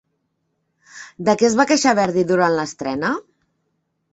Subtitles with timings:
[1.27, 3.13] De què es va queixar Verdi durant l'estrena?